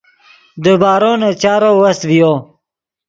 دیبارو 0.63 1.11
نے 1.21 1.29
چارو 1.41 1.71
وست 1.81 2.01
ڤیو 2.09 2.33